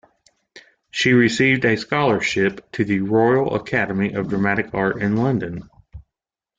She 0.89 1.13
received 1.13 1.63
a 1.63 1.77
scholarship 1.77 2.71
to 2.71 2.83
the 2.83 3.01
Royal 3.01 3.53
Academy 3.53 4.13
of 4.13 4.29
Dramatic 4.29 4.73
Art 4.73 4.99
in 4.99 5.15
London. 5.17 5.69